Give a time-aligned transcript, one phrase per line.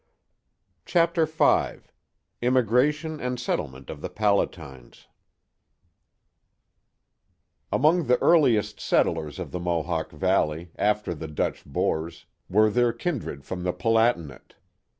[0.47, 1.83] '* Chapter V
[2.41, 5.05] Immigration and Settlement of the Palatines
[7.71, 13.45] AMONG the earliest settlers of the Mohawk Valley, after the Dutch Boers, were their kindred
[13.45, 14.55] from the Palatinate.